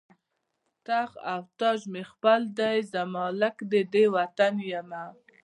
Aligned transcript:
تخت 0.87 1.15
او 1.31 1.39
تاج 1.59 1.79
مې 1.91 2.03
خپل 2.11 2.41
دی، 2.59 2.77
زه 2.91 3.01
مالک 3.15 3.55
د 3.71 3.73
دې 3.93 4.05
وطن 4.15 4.53
یمه 4.71 5.03